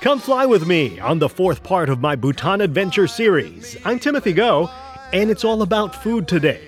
Come 0.00 0.20
fly 0.20 0.46
with 0.46 0.64
me 0.64 1.00
on 1.00 1.18
the 1.18 1.28
fourth 1.28 1.64
part 1.64 1.88
of 1.88 2.00
my 2.00 2.14
Bhutan 2.14 2.60
Adventure 2.60 3.08
series. 3.08 3.76
I'm 3.84 3.98
Timothy 3.98 4.32
Go, 4.32 4.70
and 5.12 5.28
it's 5.28 5.44
all 5.44 5.60
about 5.60 6.04
food 6.04 6.28
today. 6.28 6.60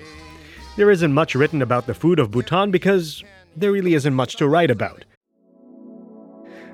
There 0.75 0.91
isn't 0.91 1.13
much 1.13 1.33
written 1.33 1.61
about 1.61 1.87
the 1.87 1.93
food 1.93 2.19
of 2.19 2.31
Bhutan 2.31 2.71
because 2.71 3.23
there 3.55 3.71
really 3.71 3.93
isn't 3.93 4.13
much 4.13 4.35
to 4.35 4.49
write 4.49 4.69
about. 4.69 5.05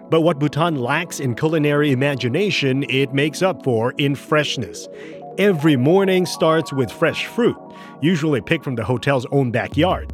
But 0.10 0.22
what 0.22 0.40
Bhutan 0.40 0.78
lacks 0.78 1.20
in 1.20 1.36
culinary 1.36 1.92
imagination, 1.92 2.90
it 2.90 3.14
makes 3.14 3.44
up 3.44 3.64
for 3.64 3.94
in 4.00 4.16
freshness. 4.16 4.88
Every 5.38 5.76
morning 5.76 6.26
starts 6.26 6.74
with 6.74 6.92
fresh 6.92 7.28
fruit, 7.28 7.58
usually 8.02 8.42
picked 8.42 8.64
from 8.64 8.74
the 8.74 8.84
hotel's 8.84 9.28
own 9.32 9.52
backyard. 9.52 10.12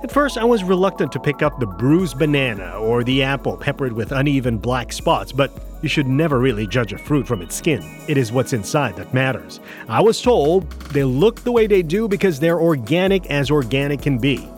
At 0.00 0.12
first, 0.12 0.38
I 0.38 0.44
was 0.44 0.62
reluctant 0.62 1.10
to 1.12 1.18
pick 1.18 1.42
up 1.42 1.58
the 1.58 1.66
bruised 1.66 2.20
banana 2.20 2.78
or 2.78 3.02
the 3.02 3.24
apple 3.24 3.56
peppered 3.56 3.92
with 3.92 4.12
uneven 4.12 4.56
black 4.56 4.92
spots, 4.92 5.32
but 5.32 5.50
you 5.82 5.88
should 5.88 6.06
never 6.06 6.38
really 6.38 6.68
judge 6.68 6.92
a 6.92 6.98
fruit 6.98 7.26
from 7.26 7.42
its 7.42 7.56
skin. 7.56 7.84
It 8.06 8.16
is 8.16 8.30
what's 8.30 8.52
inside 8.52 8.94
that 8.94 9.12
matters. 9.12 9.58
I 9.88 10.00
was 10.00 10.22
told 10.22 10.70
they 10.92 11.02
look 11.02 11.40
the 11.40 11.50
way 11.50 11.66
they 11.66 11.82
do 11.82 12.06
because 12.06 12.38
they're 12.38 12.60
organic 12.60 13.26
as 13.26 13.50
organic 13.50 14.00
can 14.00 14.18
be. 14.18 14.48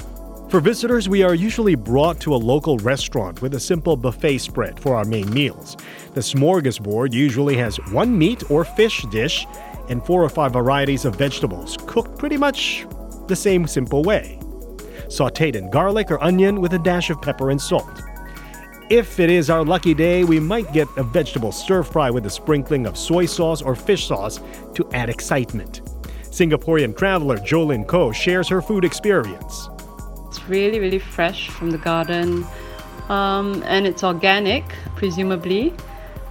For 0.51 0.61
visitors, 0.61 1.09
we 1.09 1.23
are 1.23 1.35
usually 1.35 1.75
brought 1.75 2.21
to 2.21 2.35
a 2.35 2.37
local 2.37 2.77
restaurant 2.79 3.41
with 3.41 3.55
a 3.55 3.61
simple 3.61 3.97
buffet 3.97 4.39
spread 4.39 4.79
for 4.79 4.95
our 4.95 5.07
main 5.07 5.33
meals. 5.33 5.79
The 6.13 6.21
smorgasbord 6.21 7.15
usually 7.15 7.57
has 7.57 7.79
one 7.93 8.17
meat 8.17 8.51
or 8.51 8.63
fish 8.63 9.07
dish 9.11 9.47
and 9.89 10.05
four 10.05 10.23
or 10.23 10.29
five 10.29 10.53
varieties 10.53 11.07
of 11.07 11.17
vegetables, 11.17 11.79
cooked 11.87 12.19
pretty 12.19 12.37
much 12.37 12.87
the 13.27 13.37
same 13.37 13.67
simple 13.67 14.03
way 14.03 14.39
sauteed 15.11 15.57
in 15.57 15.69
garlic 15.71 16.11
or 16.11 16.23
onion 16.23 16.61
with 16.61 16.73
a 16.73 16.79
dash 16.79 17.11
of 17.11 17.21
pepper 17.21 17.51
and 17.51 17.61
salt. 17.61 18.03
If 18.91 19.21
it 19.21 19.31
is 19.31 19.51
our 19.51 19.65
lucky 19.65 19.95
day, 19.95 20.25
we 20.25 20.41
might 20.41 20.73
get 20.73 20.89
a 20.97 21.03
vegetable 21.03 21.53
stir 21.53 21.83
fry 21.83 22.11
with 22.11 22.27
a 22.27 22.31
sprinkling 22.31 22.87
of 22.87 22.97
soy 22.97 23.27
sauce 23.27 23.63
or 23.63 23.75
fish 23.75 24.07
sauce 24.07 24.41
to 24.75 24.89
add 24.93 25.09
excitement. 25.09 25.83
Singaporean 26.23 26.97
traveler 26.97 27.39
Jolin 27.39 27.87
Ko 27.87 28.13
shares 28.13 28.49
her 28.49 28.63
food 28.63 28.85
experience. 28.85 29.69
It's 30.29 30.49
really, 30.49 30.79
really 30.79 30.99
fresh 30.99 31.49
from 31.49 31.71
the 31.71 31.79
garden, 31.79 32.47
um, 33.09 33.63
and 33.67 33.87
it's 33.87 34.05
organic, 34.05 34.65
presumably. 34.97 35.75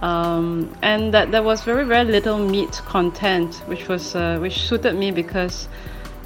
Um, 0.02 0.74
and 0.80 1.12
that 1.12 1.30
there 1.30 1.42
was 1.42 1.62
very, 1.62 1.84
very 1.84 2.10
little 2.10 2.38
meat 2.38 2.72
content, 2.86 3.56
which 3.66 3.88
was 3.88 4.14
uh, 4.14 4.38
which 4.38 4.62
suited 4.62 4.96
me 4.96 5.10
because 5.10 5.68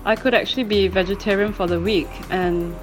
I 0.06 0.16
could 0.16 0.34
actually 0.34 0.64
be 0.64 0.88
vegetarian 0.88 1.52
for 1.52 1.66
the 1.66 1.80
week, 1.80 2.08
and 2.30 2.76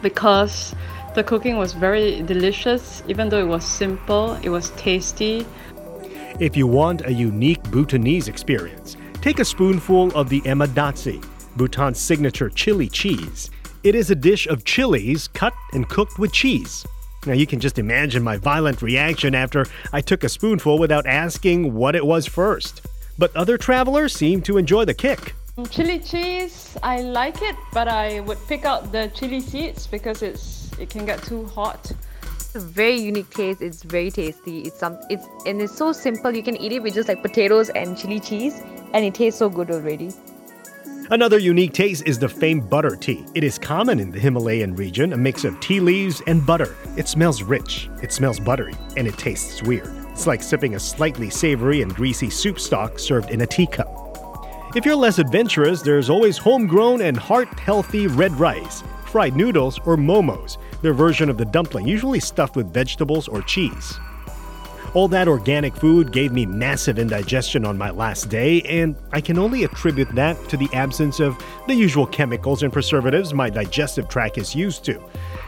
because 0.00 0.74
the 1.14 1.24
cooking 1.24 1.56
was 1.56 1.72
very 1.72 2.22
delicious, 2.22 3.02
even 3.08 3.28
though 3.28 3.40
it 3.40 3.48
was 3.48 3.64
simple, 3.64 4.34
it 4.42 4.48
was 4.48 4.70
tasty. 4.76 5.44
If 6.38 6.56
you 6.56 6.66
want 6.66 7.04
a 7.04 7.12
unique 7.12 7.62
Bhutanese 7.70 8.28
experience, 8.28 8.96
take 9.22 9.40
a 9.40 9.44
spoonful 9.44 10.16
of 10.16 10.28
the 10.28 10.40
ema 10.46 10.68
datshi, 10.68 11.20
Bhutan's 11.56 11.98
signature 11.98 12.50
chili 12.50 12.88
cheese. 12.88 13.50
It 13.82 13.94
is 13.94 14.10
a 14.10 14.14
dish 14.14 14.46
of 14.46 14.64
chilies 14.64 15.26
cut 15.28 15.54
and 15.72 15.88
cooked 15.88 16.18
with 16.18 16.32
cheese. 16.32 16.86
Now, 17.26 17.32
you 17.32 17.46
can 17.46 17.58
just 17.58 17.78
imagine 17.80 18.22
my 18.22 18.36
violent 18.36 18.82
reaction 18.82 19.34
after 19.34 19.66
I 19.92 20.00
took 20.00 20.22
a 20.22 20.28
spoonful 20.28 20.78
without 20.78 21.06
asking 21.06 21.74
what 21.74 21.96
it 21.96 22.06
was 22.06 22.26
first. 22.26 22.82
But 23.18 23.34
other 23.34 23.58
travelers 23.58 24.12
seem 24.12 24.42
to 24.42 24.58
enjoy 24.58 24.84
the 24.84 24.94
kick. 24.94 25.34
Mm, 25.56 25.70
chili 25.70 25.98
cheese, 26.00 26.76
I 26.82 27.00
like 27.00 27.40
it, 27.40 27.56
but 27.72 27.88
I 27.88 28.20
would 28.20 28.36
pick 28.46 28.66
out 28.66 28.92
the 28.92 29.10
chili 29.14 29.40
seeds 29.40 29.86
because 29.86 30.20
it's 30.20 30.70
it 30.78 30.90
can 30.90 31.06
get 31.06 31.22
too 31.22 31.46
hot. 31.46 31.92
It's 32.34 32.54
a 32.54 32.60
very 32.60 32.96
unique 32.96 33.30
taste. 33.30 33.62
It's 33.62 33.82
very 33.82 34.10
tasty. 34.10 34.60
It's 34.60 34.78
some 34.78 34.98
it's 35.08 35.26
and 35.46 35.62
it's 35.62 35.74
so 35.74 35.92
simple. 35.92 36.36
You 36.36 36.42
can 36.42 36.58
eat 36.58 36.72
it 36.72 36.82
with 36.82 36.92
just 36.92 37.08
like 37.08 37.22
potatoes 37.22 37.70
and 37.70 37.96
chili 37.96 38.20
cheese, 38.20 38.60
and 38.92 39.02
it 39.02 39.14
tastes 39.14 39.38
so 39.38 39.48
good 39.48 39.70
already. 39.70 40.12
Another 41.10 41.38
unique 41.38 41.72
taste 41.72 42.02
is 42.04 42.18
the 42.18 42.28
famed 42.28 42.68
butter 42.68 42.94
tea. 42.94 43.24
It 43.34 43.42
is 43.42 43.58
common 43.58 43.98
in 43.98 44.10
the 44.10 44.18
Himalayan 44.18 44.74
region, 44.76 45.14
a 45.14 45.16
mix 45.16 45.44
of 45.44 45.58
tea 45.60 45.80
leaves 45.80 46.20
and 46.26 46.44
butter. 46.44 46.76
It 46.98 47.08
smells 47.08 47.42
rich, 47.42 47.88
it 48.02 48.12
smells 48.12 48.38
buttery, 48.38 48.74
and 48.98 49.08
it 49.08 49.16
tastes 49.16 49.62
weird. 49.62 49.88
It's 50.10 50.26
like 50.26 50.42
sipping 50.42 50.74
a 50.74 50.80
slightly 50.80 51.30
savory 51.30 51.80
and 51.80 51.94
greasy 51.94 52.28
soup 52.28 52.60
stock 52.60 52.98
served 52.98 53.30
in 53.30 53.40
a 53.40 53.46
teacup. 53.46 54.05
If 54.76 54.84
you're 54.84 54.94
less 54.94 55.18
adventurous, 55.18 55.80
there's 55.80 56.10
always 56.10 56.36
homegrown 56.36 57.00
and 57.00 57.16
heart 57.16 57.48
healthy 57.58 58.08
red 58.08 58.38
rice, 58.38 58.82
fried 59.06 59.34
noodles, 59.34 59.80
or 59.86 59.96
momos, 59.96 60.58
their 60.82 60.92
version 60.92 61.30
of 61.30 61.38
the 61.38 61.46
dumpling, 61.46 61.88
usually 61.88 62.20
stuffed 62.20 62.56
with 62.56 62.74
vegetables 62.74 63.26
or 63.26 63.40
cheese. 63.40 63.98
All 64.92 65.08
that 65.08 65.28
organic 65.28 65.74
food 65.74 66.12
gave 66.12 66.30
me 66.30 66.44
massive 66.44 66.98
indigestion 66.98 67.64
on 67.64 67.78
my 67.78 67.88
last 67.88 68.28
day, 68.28 68.60
and 68.64 68.94
I 69.12 69.22
can 69.22 69.38
only 69.38 69.64
attribute 69.64 70.14
that 70.14 70.36
to 70.50 70.58
the 70.58 70.68
absence 70.74 71.20
of 71.20 71.42
the 71.66 71.74
usual 71.74 72.06
chemicals 72.06 72.62
and 72.62 72.70
preservatives 72.70 73.32
my 73.32 73.48
digestive 73.48 74.10
tract 74.10 74.36
is 74.36 74.54
used 74.54 74.84
to. 74.84 75.02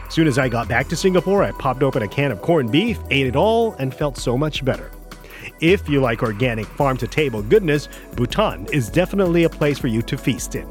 As 0.07 0.13
soon 0.15 0.25
as 0.25 0.39
I 0.39 0.49
got 0.49 0.67
back 0.67 0.87
to 0.87 0.95
Singapore, 0.95 1.43
I 1.43 1.51
popped 1.51 1.83
open 1.83 2.01
a 2.01 2.07
can 2.07 2.31
of 2.31 2.41
corned 2.41 2.71
beef, 2.71 2.97
ate 3.11 3.27
it 3.27 3.35
all, 3.35 3.73
and 3.73 3.93
felt 3.93 4.17
so 4.17 4.35
much 4.35 4.65
better. 4.65 4.89
If 5.61 5.89
you 5.89 5.99
like 5.99 6.23
organic 6.23 6.65
farm 6.65 6.95
to 6.97 7.07
table 7.07 7.41
goodness, 7.41 7.89
Bhutan 8.15 8.65
is 8.67 8.89
definitely 8.89 9.43
a 9.43 9.49
place 9.49 9.77
for 9.77 9.87
you 9.87 10.01
to 10.03 10.17
feast 10.17 10.55
in. 10.55 10.67